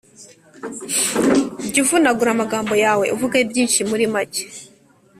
Jya 1.71 1.79
uvunagura 1.83 2.29
amagambo 2.33 2.73
yawe, 2.85 3.05
uvuge 3.15 3.37
byinshi 3.49 3.79
muri 3.89 4.05
make. 4.13 4.41